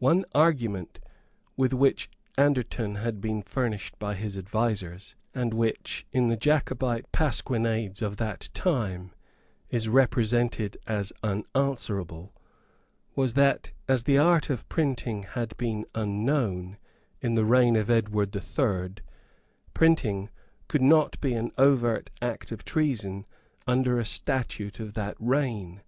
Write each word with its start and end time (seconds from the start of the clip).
One 0.00 0.24
argument 0.34 0.98
with 1.56 1.72
which 1.72 2.10
Anderton 2.36 2.96
had 2.96 3.20
been 3.20 3.42
furnished 3.42 3.96
by 4.00 4.16
his 4.16 4.36
advisers, 4.36 5.14
and 5.36 5.54
which, 5.54 6.04
in 6.10 6.26
the 6.28 6.36
Jacobite 6.36 7.12
pasquinades 7.12 8.02
of 8.02 8.16
that 8.16 8.48
time, 8.54 9.12
is 9.70 9.88
represented 9.88 10.76
as 10.88 11.12
unanswerable, 11.22 12.34
was 13.14 13.34
that, 13.34 13.70
as 13.86 14.02
the 14.02 14.18
art 14.18 14.50
of 14.50 14.68
printing 14.68 15.22
had 15.22 15.56
been 15.56 15.86
unknown 15.94 16.76
in 17.20 17.36
the 17.36 17.44
reign 17.44 17.76
of 17.76 17.88
Edward 17.88 18.32
the 18.32 18.40
Third, 18.40 19.00
printing 19.74 20.28
could 20.66 20.82
not 20.82 21.20
be 21.20 21.34
an 21.34 21.52
overt 21.56 22.10
act 22.20 22.50
of 22.50 22.64
treason 22.64 23.26
under 23.68 23.96
a 24.00 24.04
statute 24.04 24.80
of 24.80 24.94
that 24.94 25.16
reign. 25.20 25.82